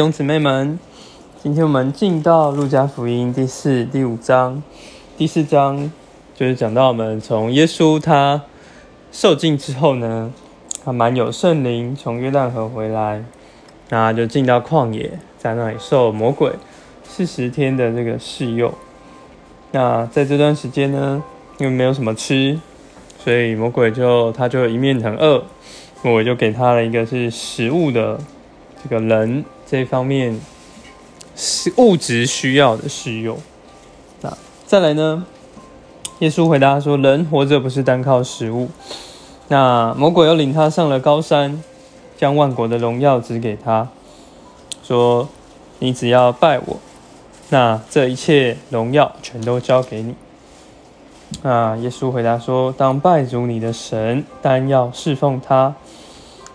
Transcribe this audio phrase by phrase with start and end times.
[0.00, 0.78] 兄姊妹们，
[1.42, 4.62] 今天我们进到路加福音第四、第五章。
[5.18, 5.92] 第四章
[6.34, 8.40] 就是讲到我们从耶稣他
[9.12, 10.32] 受尽之后呢，
[10.82, 13.22] 他满有圣灵，从约旦河回来，
[13.90, 16.52] 那就进到旷野，在那里受魔鬼
[17.04, 18.72] 四十天的这个试诱。
[19.72, 21.22] 那在这段时间呢，
[21.58, 22.58] 因为没有什么吃，
[23.22, 25.44] 所以魔鬼就他就一面很饿，
[26.02, 28.18] 魔鬼就给他了一个是食物的
[28.82, 30.40] 这个人这方面
[31.36, 33.38] 是物质需要的试用。
[34.20, 34.36] 那
[34.66, 35.24] 再来呢，
[36.18, 38.68] 耶稣回答说：“人活着不是单靠食物。”
[39.46, 41.62] 那魔鬼又领他上了高山，
[42.16, 43.88] 将万国的荣耀指给他，
[44.82, 45.28] 说
[45.78, 46.78] ：“你只要拜我。”
[47.50, 50.16] 那这一切荣耀全都交给你。
[51.42, 55.76] 那，耶稣回答说：“当拜主你的神，单要侍奉他。”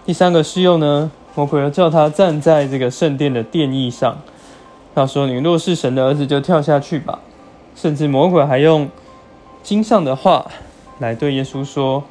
[0.05, 4.17] 第三个试用呢，魔鬼要叫他站在这个圣殿的殿翼上，
[4.95, 7.20] 他说：“你若是神的儿子，就跳下去吧。”
[7.76, 8.90] 甚至魔鬼还用
[9.62, 10.49] 经上的话
[10.99, 12.04] 来对耶稣说：“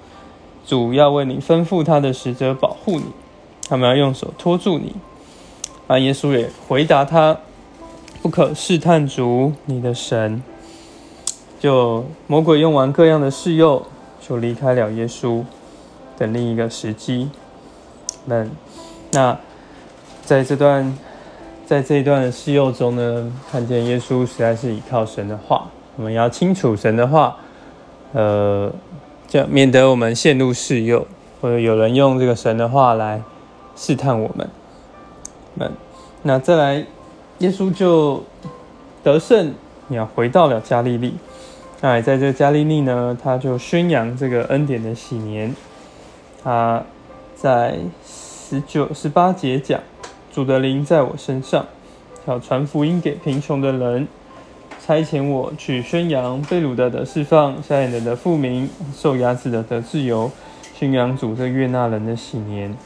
[0.66, 3.06] 主要为你吩咐他的使者保护你，
[3.68, 4.94] 他们要用手托住你。”
[5.88, 7.38] 啊，耶稣也回答他。
[8.22, 10.42] 不可试探主你的神，
[11.60, 13.84] 就魔鬼用完各样的试诱，
[14.18, 15.44] 就离开了耶稣，
[16.16, 17.28] 等另一个时机。
[18.24, 18.46] 那
[19.14, 19.38] 那
[20.24, 20.98] 在这段
[21.64, 27.36] 在这一段的试诱中呢，看见耶稣实在是依靠神的话，我们要清楚神的话，
[28.12, 28.70] 呃，
[29.26, 31.06] 这样免得我们陷入试诱，
[31.40, 33.22] 或者有人用这个神的话来
[33.74, 34.46] 试探我们。
[35.54, 35.70] 那
[36.22, 36.84] 那再来。
[37.38, 38.22] 耶稣就
[39.02, 39.52] 得胜，
[39.88, 41.16] 你要回到了加利利。
[41.80, 45.54] 那在这加利利呢，他就宣扬这个恩典的喜年。
[46.44, 46.80] 他
[47.34, 47.76] 在
[48.54, 49.80] 十九、十八节讲
[50.32, 51.66] ：“主的灵在我身上，
[52.26, 54.06] 要传福音给贫穷的人，
[54.80, 60.30] 差遣我去宣扬被掳的的释放，瞎眼人的复明，受压制的得自由，
[60.72, 62.76] 宣扬主这悦纳人的喜年。”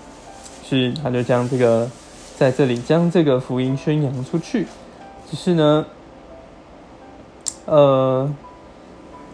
[0.66, 1.90] 是，他就将这个。
[2.36, 4.64] 在这里将这个福音宣扬出去，
[5.28, 5.84] 只是呢，
[7.64, 8.32] 呃，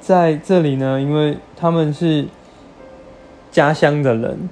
[0.00, 2.24] 在这里呢，因为他们是
[3.52, 4.48] 家乡的人，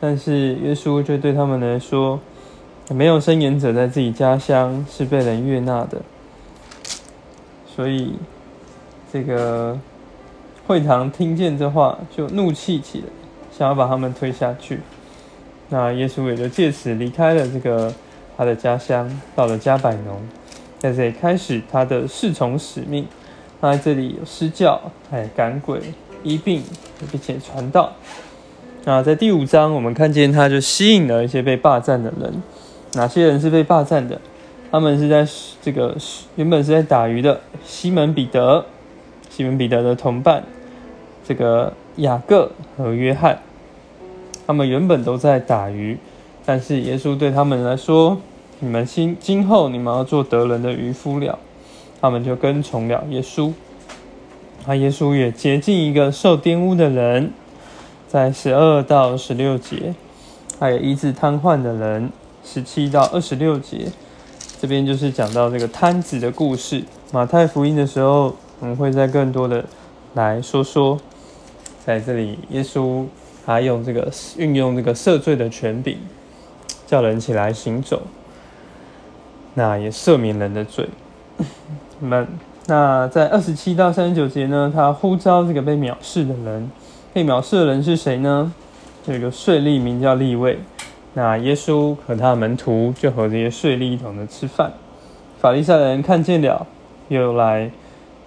[0.00, 2.20] 但是耶稣却对他们来说，
[2.90, 6.02] 没有伸言者在自己家乡是被人悦纳的，
[7.66, 8.14] 所以
[9.12, 9.78] 这个
[10.66, 13.06] 会堂听见这话就怒气起来，
[13.50, 14.80] 想要把他们推下去。
[15.68, 17.92] 那耶稣也就借此离开了这个
[18.36, 20.20] 他的家乡，到了加百农，
[20.78, 23.06] 在这里开始他的侍从使命。
[23.58, 24.78] 他在这里有施教，
[25.10, 25.80] 哎，赶鬼、
[26.22, 26.62] 医病，
[27.10, 27.90] 并且传道。
[28.88, 32.40] 那在第五章，我们看见他就吸引了一些被霸占的人。
[32.92, 34.20] 哪些人是被霸占的？
[34.70, 35.26] 他们是在
[35.60, 35.96] 这个
[36.36, 38.64] 原本是在打鱼的西门彼得、
[39.28, 40.44] 西门彼得的同伴，
[41.26, 43.40] 这个雅各和约翰。
[44.46, 45.98] 他们原本都在打鱼，
[46.44, 48.16] 但是耶稣对他们来说
[48.60, 51.36] ：“你们今今后你们要做得人的渔夫了。”
[52.00, 53.52] 他们就跟从了耶稣。
[54.64, 57.32] 那耶稣也接近一个受玷污的人，
[58.08, 59.94] 在十二到十六节，
[60.58, 62.10] 还有医治瘫痪的人，
[62.44, 63.90] 十七到二十六节，
[64.60, 66.84] 这边就是讲到这个瘫子的故事。
[67.12, 69.64] 马太福音的时候，我们会再更多的
[70.14, 70.98] 来说说，
[71.84, 73.04] 在这里耶稣。
[73.48, 75.98] 他用这个运用这个赦罪的权柄，
[76.84, 78.02] 叫人起来行走，
[79.54, 80.88] 那也赦免人的罪。
[82.66, 86.68] 那在二十七到三十九节呢，他呼召这个被藐视的人，
[87.16, 88.52] 被藐视的人是谁呢？
[89.06, 90.58] 有一个税吏名叫利位。
[91.14, 94.70] 那耶稣和他的门徒就和这些税吏一同的吃饭。
[95.40, 96.66] 法利赛人看见了，
[97.08, 97.70] 又来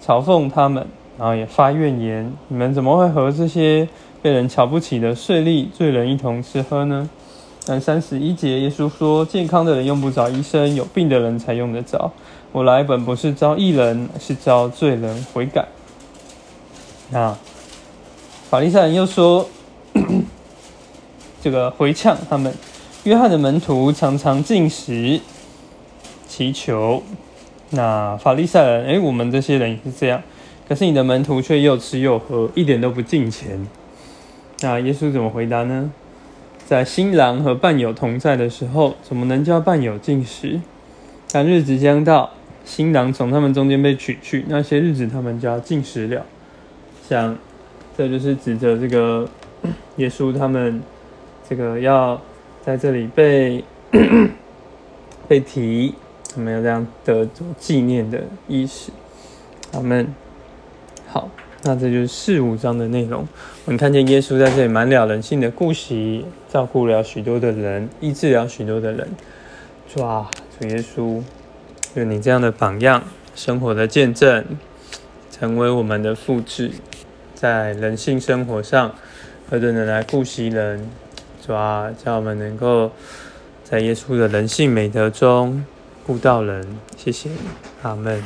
[0.04, 0.84] 嘲讽他们，
[1.16, 3.88] 然后也发怨言：你们怎么会和这些？
[4.22, 7.08] 被人瞧不起的税吏罪人一同吃喝呢？
[7.64, 12.10] 但三十一节，耶稣说：“健康的人用不着医生，有病的人才用得着。
[12.50, 15.68] 我来本不是招义人，是招罪人悔改。”
[17.12, 17.36] 那
[18.50, 19.48] 法利赛人又说
[21.40, 22.52] ：“这个回呛他们，
[23.04, 25.20] 约翰的门徒常常进食
[26.26, 27.00] 祈求。
[27.70, 30.20] 那法利赛人，哎，我们这些人也是这样，
[30.68, 33.68] 可是你的门徒却又吃又喝，一点都不敬钱。”
[34.62, 35.92] 那耶稣怎么回答呢？
[36.66, 40.60] 在新郎和伴友同在的时候，怎么能叫伴友进食？
[41.30, 42.30] 但日子将到，
[42.64, 46.26] 新郎从他们中间被取去，那些日子他们就要进食了。
[47.08, 47.38] 想，
[47.96, 49.28] 这就是指着这个
[49.96, 50.82] 耶稣他们
[51.48, 52.20] 这个要
[52.64, 53.62] 在这里被
[55.28, 55.94] 被提，
[56.36, 58.90] 我们有这样的做纪念的意识。
[59.72, 60.12] 阿门。
[61.06, 61.28] 好，
[61.64, 63.26] 那这就是四五章的内容。
[63.64, 69.08] 我们看见耶稣在这里满了人性的顾惜，照顾了许多的人，医治了许多的人。
[69.96, 70.28] 哇，
[70.58, 71.22] 主耶稣，
[71.94, 73.02] 愿你这样的榜样，
[73.34, 74.44] 生活的见证，
[75.30, 76.70] 成为我们的复制，
[77.40, 78.94] 在人性生活上，
[79.48, 80.86] 何等的来顾惜人。
[81.40, 82.92] 主啊，叫我们能够
[83.64, 85.64] 在耶稣的人性美德中
[86.06, 86.78] 顾到人。
[86.98, 87.30] 谢谢，
[87.80, 88.22] 阿门。